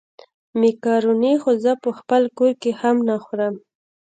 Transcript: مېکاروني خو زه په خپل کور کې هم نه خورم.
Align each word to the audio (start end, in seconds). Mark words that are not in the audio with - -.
مېکاروني 0.61 1.33
خو 1.41 1.51
زه 1.63 1.71
په 1.83 1.89
خپل 1.99 2.21
کور 2.37 2.53
کې 2.61 2.71
هم 2.81 2.95
نه 3.09 3.15
خورم. 3.23 3.55